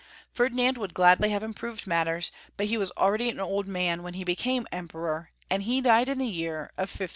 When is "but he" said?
2.57-2.75